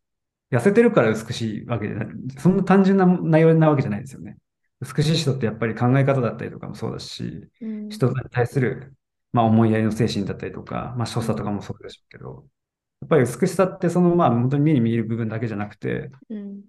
[0.52, 4.38] 痩せてるから美しいわけじゃない、そんな単純な内容なわけじゃないですよね。
[4.82, 7.90] 美しい人ってやっぱり考え方だったりとかもそうだし、うん。
[7.90, 8.94] 人に対する、
[9.32, 12.46] まあ、思いやりの精神だったりとか、まあ、所作とかもそうでしょうけど、
[13.02, 16.62] やっぱり美しさってそのまあ本当に目に見える部分だけじゃなくて、うん。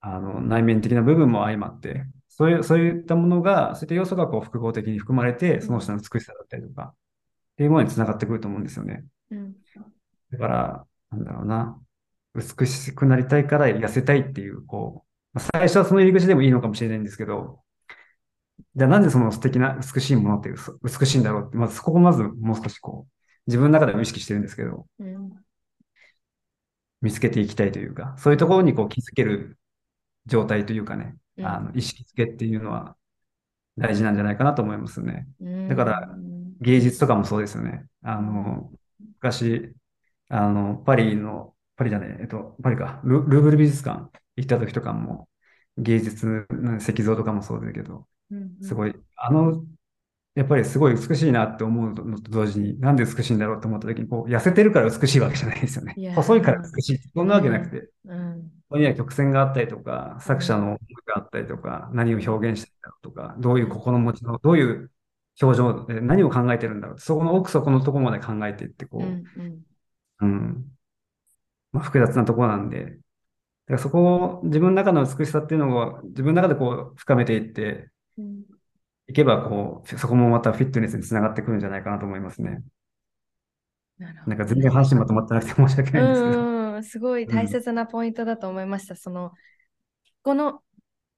[0.00, 6.94] あの内面的な部分も相まって、そういう、そういったものが、そういった要素がこう複合的に含まれて、その人の美しさだったりとか、っ
[7.58, 9.04] ていうものにつながってくると思うんですよね。
[9.30, 9.54] うん。
[10.30, 11.78] だから、なんだろうな、
[12.34, 17.60] 美しくなりたいから痩せたいっていう、こう、まあ最初はその入り口でもいいのかもしれないんですけど、
[18.76, 23.12] じゃあなんでその素敵な美しいものっていうそ美しいんだろうって、まずそこをまずもう少しこう、
[23.46, 25.32] 自分の中でも意識してるんですけど、うん。
[27.02, 29.58] 見つけていきたいというか、そういうところにこう気づける
[30.24, 32.96] 状態というかね、うんあの意識づけっていうのは
[33.78, 35.26] 大事なんじゃないかなと思いますね。
[35.68, 36.42] だからうん。
[36.60, 37.86] 芸術とかもそうですよね。
[38.02, 38.70] あの、
[39.16, 39.74] 昔、
[40.28, 45.28] あの、パリの、パリじゃない、えっと、パリか、ル、ルーブル美術館行った時とかも、
[45.76, 49.64] 芸術の石像とかもそうだけど、うんすごい、あの、
[50.34, 55.94] やっぱりすごい美しいなって思うのと同時に、なんで美しいんだろうと思った時に、こう、痩せてるから美しいわけじゃないですよね。
[56.14, 56.98] 細いから美しい。
[57.14, 58.52] そんなわけなくて、うん。
[58.68, 64.90] ここには曲線があったりとか、作者のがあったりとか、何を表現してるんだろうとか、どういう心持ちの、どういう
[65.40, 69.62] 表情で何を考えてるんだろうそこの奥底のところまで考えていって、こうんう、うん
[70.20, 70.64] うん。
[71.72, 72.96] まあ、複雑なところなんで、だか
[73.74, 78.42] らそこを自分の中の美しさっていうのを自分の中でこう深めていってうん
[79.08, 82.62] いけば、こう、そこもまたフィットネスにつながってくるんじゃないかなと思いますね。
[83.98, 86.38] ななんか全然話まとまってなくて申し訳ないんですけど。
[86.38, 88.96] うんうん、すごい大切なポイントだと思いました。
[88.96, 89.32] その、
[90.22, 90.62] この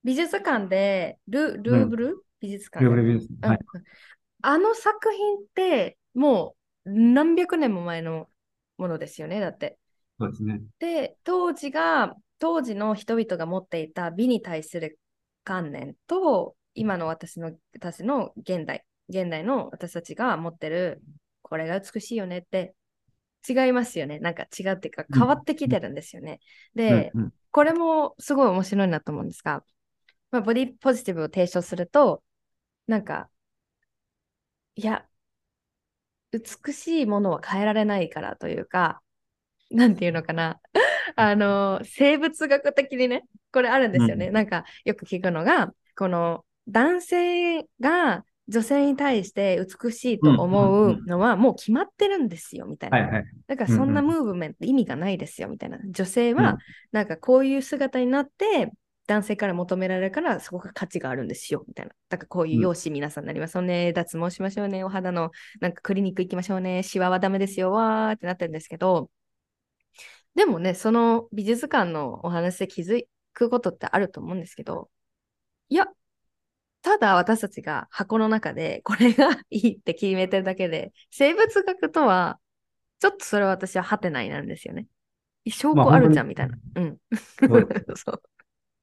[0.05, 3.59] 美術館で、ルルーブル、美術館でルーブル美術はい。
[3.75, 3.85] うん
[4.47, 8.29] あの作品って、もう何百年も前の
[8.77, 9.79] ものですよね、だって。
[10.21, 10.61] そうですね。
[10.79, 14.99] で、当時が、当時の人々が持っていた美に対する
[15.45, 21.01] 観念と、今の私の、私の現代、現代の私たちが持ってる、
[21.40, 22.75] これが美しいよねって
[23.49, 24.19] 違いますよね。
[24.19, 26.40] なんか違うっていうかうん変わってきてるんですよね。
[26.75, 29.62] で、うんうんこれもすごい面白いなと思うんですが、
[30.35, 32.20] まあ、ボディポジティブを提唱すると、
[32.88, 33.31] なんか、
[34.75, 35.07] いや、
[36.33, 39.01] 美しいものは変えられないからというか、
[39.70, 40.61] なんていうのかな。
[41.14, 44.27] あの、生物学的にね、これあるんですよね。
[44.27, 52.99] うんなんか、よく聞くのが、この男性が女性に対して美しいと思うのはもう決まってるんですよ、みたいな。
[52.99, 53.25] はいはい。
[53.47, 55.79] だからそんなうんムーブメント意味がないですよみたいな。
[55.88, 56.59] 女性うんは
[56.90, 58.73] なんかこういう姿になって
[59.07, 61.93] 男性から求められるからそこが価値があるんですよみたいな。
[62.09, 63.93] だからこういう容姿皆さんになりますよね。
[63.93, 64.85] 脱毛しましょうね。
[64.85, 66.83] お肌のなんかクリニック行きましょうね。
[66.83, 67.73] シワはダメですよ。
[67.73, 69.11] わーってなってるんですけど。
[70.35, 74.90] でもね、その美術館のお話で気づくことってあると思うんですけど、
[75.69, 75.87] いや、
[76.83, 82.38] ただ私たちが箱の中でこれがいいって決めてるだけで、生物学とは
[83.01, 84.87] ちょっとそれは私はハテナになるんですよね。
[85.49, 86.59] 証拠あるじゃんみたいな。
[86.77, 86.99] うん。
[87.97, 88.23] そう。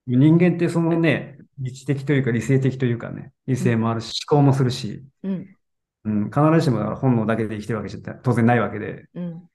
[0.07, 5.55] 人間ってそのね、理知的というか理性的というかね、理性もあるし、思考もするし、うん。
[6.03, 9.49] うん、必ずしも本能だけで生きてるわけじゃ当然ないわけで、うん。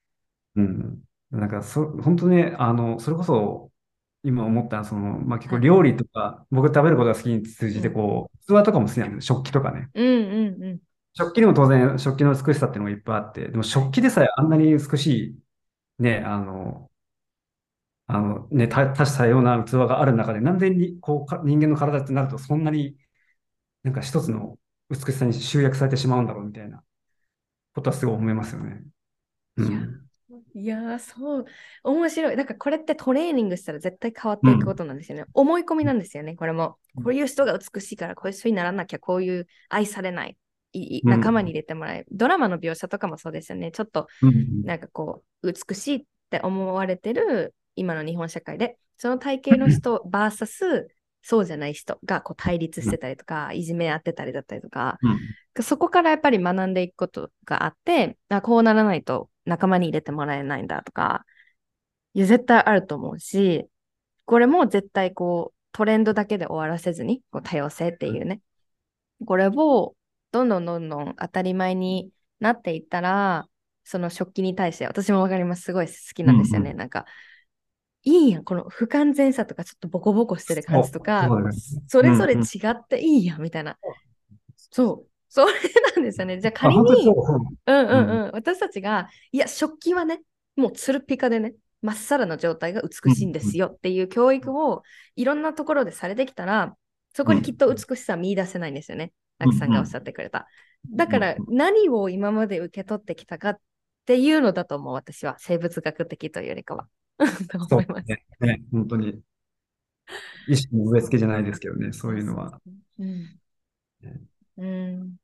[0.57, 1.03] うん。
[1.31, 3.71] なんかそ、本当ね、あの、それこそ、
[4.23, 9.37] 今思ったのはその、まあ、結構はい料理とか、僕食べることが好きに通じて、うんこう、器とかも好きなんですよ。
[9.37, 9.89] 食器とかね。
[9.95, 10.81] うんうんうん。
[11.15, 15.07] 食器にも当然食器の美しさっていうのがいっぱいあって、でも食器でさえあんなに美し
[15.99, 16.91] い、ね、あの、
[18.07, 22.97] あの、ね、多多種多様な器がある中で、なんでにこうか人間の体ってなると、そんなに
[23.85, 24.59] なんか一つの
[24.91, 26.83] 美しさに集約されてしまうんだろうみたいな
[27.75, 28.83] ことはすごい思いますよね。
[29.57, 30.09] ういやん。
[30.55, 31.45] いやー、そう。
[31.85, 32.37] 面白い。
[32.37, 35.25] だからこれってトレーニングしたら絶対変わっていくことなんですよね。
[35.35, 36.79] 思い込みなんですよね、これも。
[37.03, 40.37] こういう人が美しいから、こういう人にならなきゃ、こういう愛されない。
[41.05, 43.71] 仲間に入れてもらえる、ドラマの描写とかもそうですよね。
[43.73, 50.89] ちょっとうんなんかこう、美しいって思われてる今の日本社会で、その体型の人 VS
[51.23, 55.19] そうじゃない人がこう対立してたりとか、いじめ合ってたりだったりとか、うん
[55.63, 61.25] そこからやっぱり学んでいくことがあって、あこうならないと仲間に入れてもらえないんだとか、
[62.13, 63.67] いや、絶対あると思うし、
[64.27, 68.41] これも絶対こう、トレンドだけで終わらせずに、こう多様性っていうね、
[69.27, 69.95] これを
[70.33, 72.11] どんどんどんどん当たり前に
[72.41, 73.47] なっていったら、
[73.85, 75.63] その食器に対して、私もわかります。
[75.63, 76.73] すごい好きなんですよね。
[76.73, 77.07] うんなんか、
[78.07, 81.29] いいやん、この不完全さとか、ちょっとボコボコしてる感じとか、
[81.89, 83.77] それぞれ違っていいやん、みたいな。
[84.71, 85.07] そう。
[85.29, 85.53] それ
[85.97, 86.41] なんですよね。
[86.41, 86.83] じゃあ仮に
[87.67, 90.23] うんうんうん、私たちが、いや、食器はね、
[90.55, 94.83] もうつるピカでね、まっさらな状態が美しいんですよっていう教育を
[95.17, 96.77] いろんなところでされてきたら、
[97.13, 99.05] そこにきっと美しさは見出せないんですよね。
[99.05, 100.47] うんラキさんがおっしゃってくれた。
[100.95, 103.61] だから何を今まで受け取ってきたかっ
[104.07, 105.37] ていうのだと思う、私は。
[105.39, 106.89] 生物学的というよりかは。
[107.69, 108.09] と思います。
[108.09, 109.21] ねね本当に。
[110.49, 112.61] 意識の植え付けじゃないですけどね、そういうのは。
[112.99, 113.41] うん。
[114.59, 115.17] うん。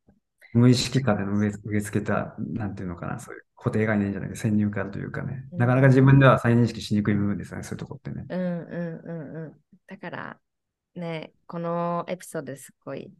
[0.52, 8.26] 無意識下での植え植え付けた、なんていうのかな、そういう固定概念じゃないけど、先入観というかね、うんなかなか自分では再認識しにくい部分ですよね、そういうとこってね。
[8.28, 9.52] うんうんうんうん。
[9.86, 10.40] だから、
[10.94, 13.10] ね、このエピソードですごい、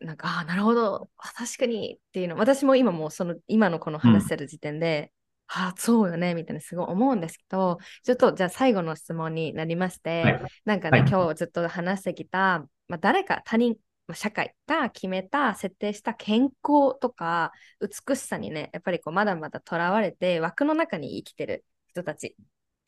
[0.00, 5.12] なんか、ああ、なるほど、あ確かにっていうの、私も今もうその、今のこの話してる時点で、
[5.48, 10.40] ああ、そうよね、みたいなすごい思うんですけど、ちょっとじゃあ最後の質問になりまして、はい。
[10.64, 11.08] なんかね、はい。
[11.08, 22.36] 今日ずっと話してきた、まあ、誰か他人、まあ、社会が決めた、設定した健康とか美しさにね、やっぱりこうまだまだとらわれて枠の中に生きてる人たち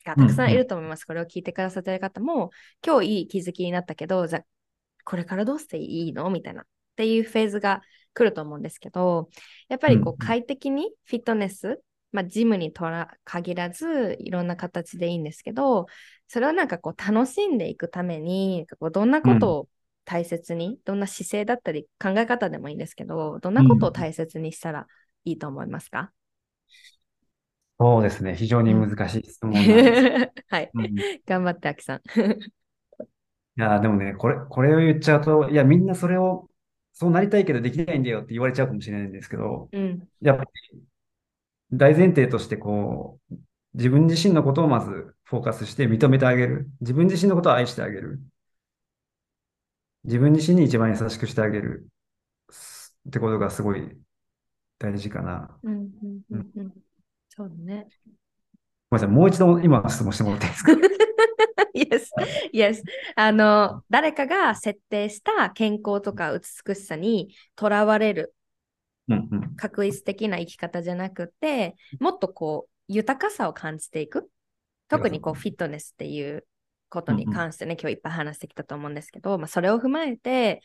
[0.05, 1.05] がたくさんいると思います。
[1.05, 2.51] これを聞いてくださってる方も、
[2.85, 4.43] 今日いい気づきになったけど、じゃあ
[5.03, 6.29] これからどうしていいの？
[6.29, 7.81] みたいなっていうフェーズが
[8.13, 9.29] 来ると思うんですけど、
[9.67, 15.87] やっぱりこうんう快適にフィットネス、まあ、ジムにとら限らずいろんな形でいいんですけど、
[16.27, 19.69] それをなんかこう楽しんでいくために、こうどんなことを
[20.05, 24.87] 大切に、どんな姿勢だったり考え方でもいいんですけど、どんなことを大切にしたら
[25.25, 26.11] いいと思いますか、
[27.79, 29.53] そうですね、非常に難しい質問。
[30.49, 30.71] はい。
[30.73, 32.01] うんい頑張って、あきさん。
[33.55, 36.49] や、でもね、これ、これを言っちゃうと、いや、みんなそれを、
[36.93, 40.07] そうなりたいけどできないんだよって言われちゃうかもしれないんですけど、うん。
[40.21, 40.51] やっぱり
[41.73, 43.35] 大前提としてこう、
[43.73, 46.69] 自分自身のことをまずフォーカスして認めてあげる。
[46.81, 48.19] 自分自身のことを愛してあげる。
[50.03, 51.87] 自分自身に一番優しくしてあげる。
[52.49, 53.97] すってことがすごい
[54.79, 55.57] 大事かな。
[55.63, 56.71] うんうんうんうん。
[57.29, 57.87] そうだね。
[58.89, 59.15] ごめんなさい。
[59.15, 60.71] もう一度今質問してもらっていいですか？
[61.73, 62.09] Yes,
[62.53, 62.83] yes.
[63.15, 68.35] あの、誰かが設定した健康とか美しさにとらわれる。
[69.57, 74.29] 確一的な生き方じゃなくて、もっとこう、豊かさを感じていく。
[74.87, 76.45] 特にこう、フィットネスっていう
[76.89, 80.61] ことに関してね、今日いっぱい話してきたと思うんですけど、まあ、それを踏まえて、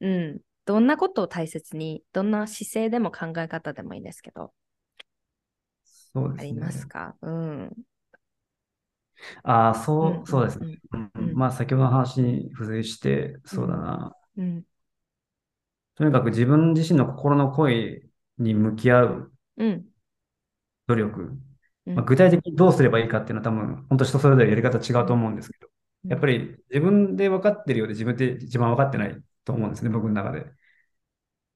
[0.00, 4.54] うん、どんなことを大切に、どんな姿勢でも考え方でもいいんですけど、あり
[6.12, 6.60] そうですね。
[6.60, 7.16] ますか？
[7.22, 7.72] うん。
[9.42, 10.78] ああ、そうう、んそうですね。
[11.34, 14.12] まあ、先ほどの話に付随して、そうだな。
[14.36, 14.64] うん。
[15.96, 18.02] とにかく自分自身の心の声
[18.38, 19.84] に向き合ううん。
[20.86, 21.20] 努力。
[21.86, 25.68] うんまあ、具体的にどうすればいいかっていうのは多分、本当人それぞれやり方違うと思うんですけど、
[26.08, 30.46] やっぱり自分で分かってるようで自分で一番分かってないと思うんですね、僕の中で。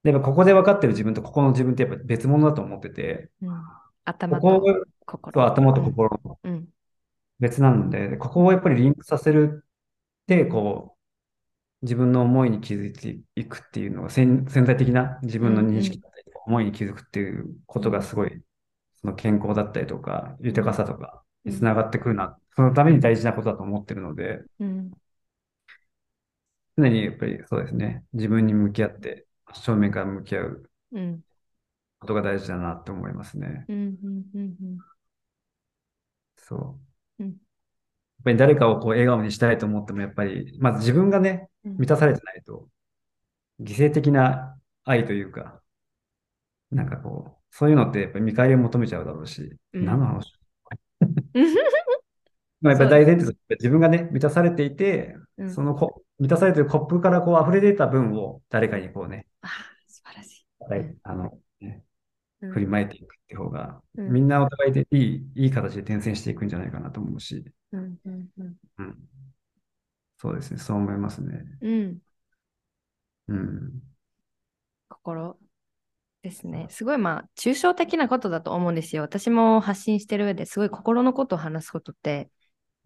[0.03, 3.55] で、やっぱここで分かってる自分とここの自分ってやっぱ別物だと思ってて、うん、こ
[4.05, 4.61] 頭こと
[5.07, 5.33] 心。
[5.33, 6.69] そう頭と心のうん。
[7.41, 10.98] 別なんで、ここをやっぱりリンクさせるって、こう、
[11.83, 18.43] 自分の思いに気づいていくっていうのが潜潜在的な自分の認識だったり思いに気づくっていうことがすごい、
[19.01, 24.91] その健康だったりとか、豊かさとかにつながってくるな、そのために大事なことだと思ってるので、うん。
[26.77, 31.21] 常にやっぱりそうですね、自分に向き合って、正面から向き合ううん。
[32.01, 33.65] ことが大事だなって思いますね。
[36.37, 36.79] そ
[37.21, 37.25] う。
[37.25, 37.37] うん
[38.19, 42.69] やっぱり誰かをこう笑顔にしたいと思っても、やっぱり、まず自分がね、うん満たされてないと、
[43.61, 45.63] 犠牲的な愛というか、
[46.71, 50.33] なんかこう、そういうのってやっぱり見返りを求めちゃうだろうし、うん何の話？
[51.35, 51.55] う ん
[52.61, 59.49] まあやっぱり大前提として自分がね、満たされていて、うんそのこ満たされているコップからこう溢れ出た分を誰かにこうね、あ
[59.87, 60.65] 素晴らしい。
[60.65, 61.85] はいあの、ね、
[62.43, 67.45] うん振りまいていくって方が、うんみんなお互いでいい、いい形で転戦していくんじゃないかなと思うし。
[67.73, 67.99] うん。
[68.05, 68.29] うん。
[70.19, 71.45] そうですね、そう思いますね。
[71.61, 71.99] うん。
[73.29, 73.83] うん。
[74.89, 75.39] 心。
[76.23, 76.67] ですね。
[76.71, 79.03] すごいまあ、抽象的なことだと思うんですよ。
[79.03, 82.31] 私も発信してる上ですごい心のことを話すことって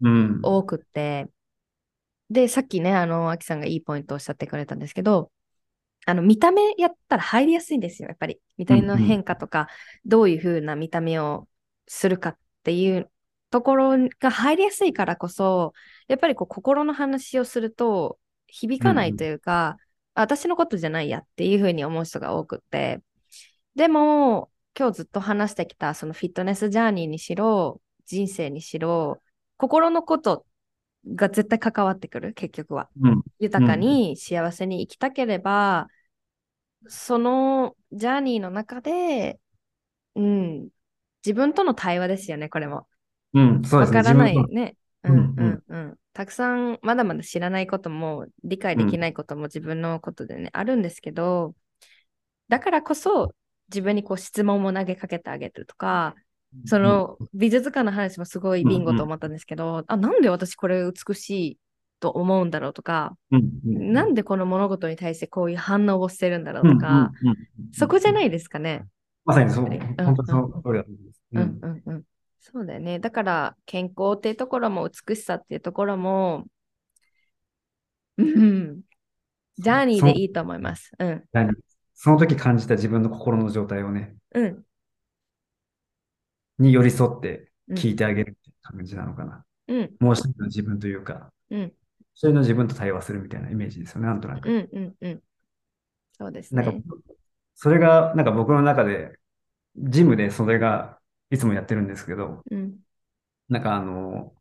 [0.01, 0.41] うん。
[0.43, 1.29] 多くって、
[2.29, 5.31] で、さっきね、あの、アキさんがいいポイントをおっしゃってくれたんですけど、
[6.05, 8.41] あの、見た目やったら入りやすいんですよ、やっぱり。
[8.57, 9.69] 見た目の変化とか、
[10.05, 11.47] どういう風な見た目を
[11.87, 13.11] するかっていう
[13.53, 15.73] ところが入りやすいからこそ、
[16.07, 19.77] やっぱりこう、心の話をすると、響かないというか、
[20.15, 23.03] あ私のことじゃないやっていう風に思う人が多くって、
[23.75, 29.21] でも、今日ずっと話してきた、そのフィットネスジャーニーにしろ、人生にしろ、
[29.57, 30.47] 心のこと
[31.13, 32.89] が絶対関わってくる、結局は。
[33.01, 33.21] うん。
[33.37, 35.89] 豊かに幸せに生きたければ、
[36.87, 39.39] そのジャーニーの中で、
[40.15, 40.69] うん、
[41.23, 42.87] 自分との対話ですよね、これも。
[43.33, 43.63] うん。
[43.63, 43.97] そうですね。
[43.97, 44.75] わからないね。
[45.03, 45.97] ううんんうんうん。
[46.13, 51.55] たくさんまだまだ知らないことも理解できないことも自分のことでね、あるんですけど、
[52.49, 53.33] だからこそ
[53.69, 56.15] 自分にこう質問も投げかけてあげるとか、
[56.65, 61.57] その美術館の話もすごいビンゴと思ったんですけど、あ、なんで私これ美しい
[61.99, 67.37] と思うんだろうとか、うんうんなんでこの物事に対してこういう反応をしてるんだろうとか、うんうんうん
[67.71, 68.85] そこじゃないですかね。
[69.25, 69.65] まさにそう。
[69.65, 71.21] うん本当その通りだと思います。
[71.31, 72.03] うんうんうん。
[72.45, 72.99] そうだよね。
[72.99, 76.43] だから健康っていうところも美しさっていうところも、
[78.17, 78.81] うん、
[79.57, 80.91] ジャーニーでいいと思います。
[80.99, 81.23] うん。
[81.31, 81.53] 何
[81.93, 84.63] その時感じた自分の心の状態をね、うん。
[86.59, 89.45] に寄り添ってうん聞いてあげるって感じなのかな。
[89.69, 89.95] うん。
[90.01, 91.73] もう一人の自分というか、うん。
[92.13, 94.49] 一人の自分と対話するみたいなイメージですよね、なんとなく。
[94.49, 94.69] うん。
[94.69, 94.93] うん。
[94.99, 95.21] うん。
[96.17, 96.83] そうですなんかね。、
[97.55, 99.17] それが、なんか僕の中で、
[99.77, 100.99] ジムでそれが
[101.31, 102.75] いつもやってるんですけど、うん。
[103.49, 104.33] なんかあの、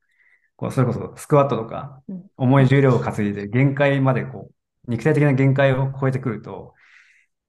[0.56, 4.50] こうそれこそスクワットとかうん、重い重量を担いで限界までこ
[4.86, 6.74] う、肉体的な限界を超えてくると、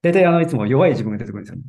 [0.02, 1.64] 大体あの、いつも弱い自分が出てくるんですよね。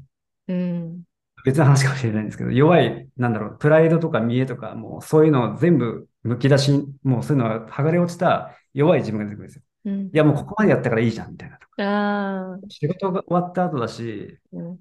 [0.47, 1.03] うん。
[1.45, 6.71] 別の話かもしれないんですけど、弱い、なんだろう、プライドとか見栄とか、もうそういうのを全部剥き出し、
[7.03, 9.63] もうそういうのが剥がれ落ちた弱い自分が出てくるんですよ。
[9.85, 10.09] うんい。
[10.13, 11.59] や、もうここまでやったからいいじゃん、みたいな。
[11.85, 12.59] ああ。
[12.69, 14.79] 仕事が終わった後だし、うん。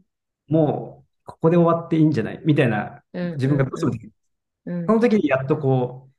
[0.48, 2.40] もうここで終わっていいんじゃない？
[2.44, 4.12] みたいなうん自分がどうしてもできる。
[4.66, 6.12] うんその時にやっとこう、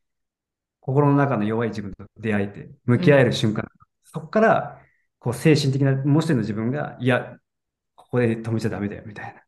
[0.81, 3.67] 心の中の弱い自分と出会えて、向き合える瞬間。
[4.03, 4.79] そこから、
[5.19, 7.37] こう精神的な、もう一人の自分が、いや、
[7.95, 9.41] ここで止めちゃダメだよ、みたいな。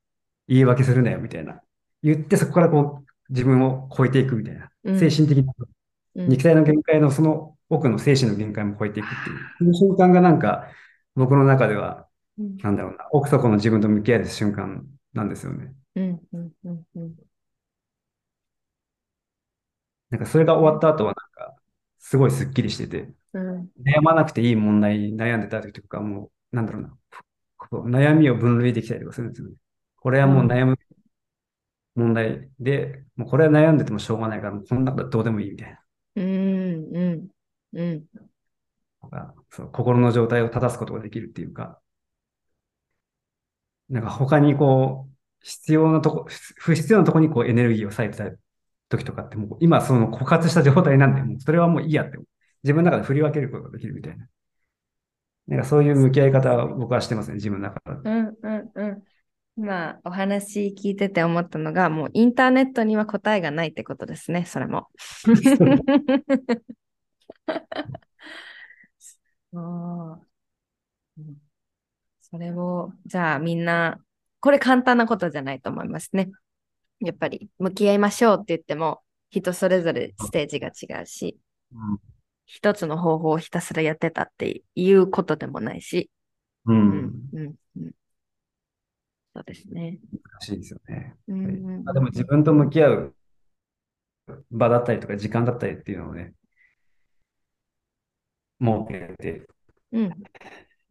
[0.47, 1.61] 言い訳するなよ、みたいな。
[2.01, 4.71] 言って、そこからこう、自分を超えていくみたいな。
[4.85, 5.53] うん精神的な、
[6.15, 9.73] うん肉体の限界のその奥の精神の限界も超えていくっていう。
[9.75, 10.71] その瞬間がなんか、
[11.13, 12.07] 僕の中では、
[12.39, 14.87] うんなんだろうな、奥底の自分と向き合える瞬間
[15.17, 15.75] なんですよね。
[15.95, 16.21] うん。
[16.33, 16.53] うん。
[16.65, 16.85] うん。
[16.95, 17.15] うん。
[20.09, 21.55] なんかそれが終わった後はなんか、
[21.99, 23.69] すごいスッキリしてて、うん。
[23.85, 29.55] 悩まなくていい問題に悩んでた時とかもう、なんだろうな、悩みを分類できたりとかするんですよね。
[29.97, 30.77] これはもう悩む
[31.95, 35.79] 問題で、もうこれは悩んでてもしょうがないから、こんなことどうでもいいみたいな。
[36.15, 36.95] うん。
[36.95, 37.29] うん。
[37.73, 38.07] うん。
[39.49, 41.79] そう心の状態を正すことができるっていうか、
[43.89, 45.13] なんか他にこう、
[45.43, 46.27] 必要なとこ、
[46.57, 48.37] 不必要なとこにこうエネルギーを割いてた
[48.89, 52.17] 時とかってもう今その枯渇した状態なんで、もうそれはもういいやって、
[52.63, 54.27] 自分の中で振り分けることができるみたいな。
[55.47, 58.09] なんかそういう向き合い方は僕はしてますね、自分の中で。
[58.09, 59.03] うんうんうん。
[59.57, 64.87] 今お話聞いてて思ったのが、もうインターネットには答えがないってことですね、それも。
[68.99, 70.27] そう
[71.17, 71.41] うん
[72.29, 73.99] それを、じゃあみんな、
[74.39, 76.29] これ簡単なことじゃないと思いますね。
[76.99, 81.37] やっぱり向き合いましょうって言っても、人それぞれステージが違うし、
[81.73, 81.99] うん
[82.49, 86.09] 一つの方法をひたすらやってたっていうことでもないし、
[86.65, 86.73] う。
[86.73, 87.91] うんんうんうん
[89.35, 89.99] そうですね。
[90.11, 91.15] 難しいですよね。
[91.27, 93.15] うんうんあでも自分と向き合う
[94.49, 96.33] 場だったりとか時間だったりっていうのをね、
[98.61, 99.47] 設けて
[99.91, 100.23] うん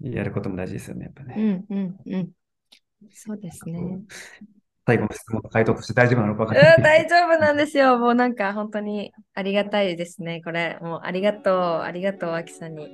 [0.00, 1.36] やることも大事ですよね、やっぱうね。
[1.40, 2.32] んうんうん。
[3.12, 4.00] そうですね。
[4.86, 6.82] 最後の質問の回答として大丈夫なのか分うん、かんない。
[6.82, 7.98] 大丈夫なんですよ。
[7.98, 10.42] もうなんか本当にありがたいですね。
[10.42, 12.88] これ、もうありがとう、ありがとう、あきさんに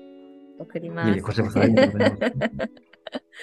[0.59, 1.09] 送ります。
[1.09, 2.23] いえいえこちらこそありがとうございます。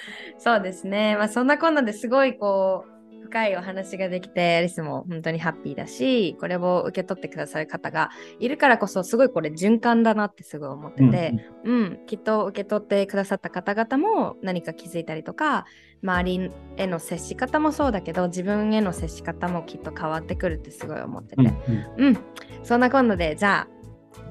[0.38, 1.16] そうですね。
[1.16, 2.99] まあそんなこんなですごいこう
[3.30, 3.56] 深い。
[3.56, 8.10] お話ができて、リスも本当にハッピーだし、これを受け取ってくださる方が
[8.40, 8.48] い。
[8.48, 9.28] るからこそ、すごい。
[9.30, 10.68] これ循環だなってすごい。
[10.70, 15.04] 思ってて、うん、きっと受け取ってくださった方々も何か気づい。
[15.04, 15.64] たりとか、
[16.02, 21.00] 周りへの接し方もそうだけど、自分への接し方もきっと変わってくるってすごい。
[21.00, 22.18] 思ってて、うんうんうん、
[22.62, 23.66] そんな今度で、じゃ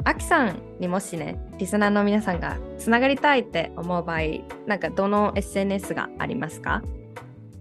[0.05, 3.39] あ、アキさんにもしね、リスナーの皆さんがつながりたい。
[3.39, 4.19] って思う場合、
[4.67, 6.83] なんかどの SNS がありますか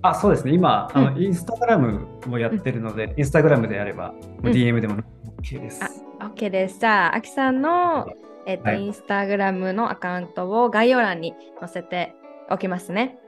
[0.03, 0.53] あ、そうですね。
[0.53, 5.03] 今、あうの、インスタグラムもやってるので、インスタグラムであれば、もう DM でも
[5.43, 5.83] OK です。
[6.21, 6.79] あ OK です。
[6.79, 8.09] じゃあ、あきさんの、
[8.47, 12.15] えっと、はいインスタグラムのアカウントを概要欄に載せて
[12.51, 13.19] おきますね。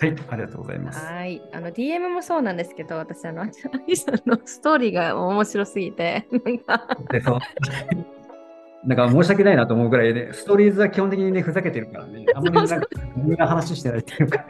[0.00, 1.04] はい、ありがとうございます。
[1.06, 1.40] はい。
[1.52, 6.86] あの、DM もそうなんですけど、私、あの、あきさんのストーリーが面白すぎて、なんか、
[8.84, 12.86] なんか申し訳ないなと思うぐらいで、ストーリーズは基本的にね、ふざけてるからね、あんまりなんか、
[13.16, 14.44] 無駄な話してないっていうか、ね、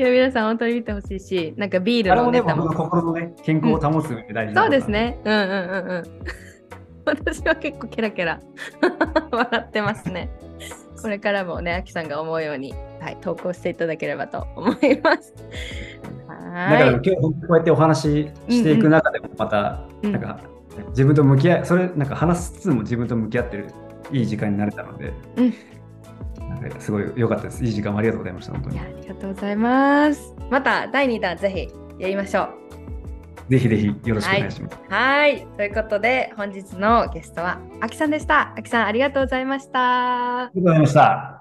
[0.00, 2.62] いや、皆さん本当に見てほしいし、なんかビールあれもね、のネタも。
[2.68, 4.80] 僕の心のね、健康を保つ上で大事なそうことなん。
[4.80, 5.20] ですね。
[5.22, 6.04] うんうんうんうん。
[7.04, 8.40] 私は結構ケラケラ。
[9.30, 10.30] 笑ってますね。
[11.02, 15.34] これからもね、あきさんが思うように、はい、投稿していただければと思います。
[15.36, 20.12] だからは今日こうやってお話ししていく中でもまた、うん。
[20.12, 20.40] なんか
[20.92, 23.66] 自分と向き合い、それなんか話しつつも自分と向き合ってる
[24.12, 25.54] いい時間になれたので、うん
[26.60, 27.64] なんかすごい良かったです。
[27.64, 28.72] いい時間をありがとうございました、本当い。
[28.72, 28.84] いにや、。
[28.84, 30.34] ありがとうございます。
[30.50, 32.48] また第2弾ぜひやりましょう。
[33.50, 34.78] ぜひぜひよろしくお願いします。
[34.88, 35.46] はい。
[35.56, 38.54] ということで、本日のゲストはあきさんでした。
[38.56, 40.44] あきさん、ありがとうございました。
[40.44, 41.39] ありがとうございました。